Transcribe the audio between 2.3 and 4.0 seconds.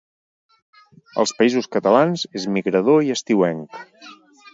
és migrador i estiuenc.